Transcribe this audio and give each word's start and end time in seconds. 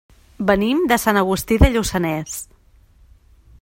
Venim 0.51 0.79
de 0.93 0.97
Sant 1.03 1.21
Agustí 1.23 1.59
de 1.65 1.71
Lluçanès. 1.77 2.43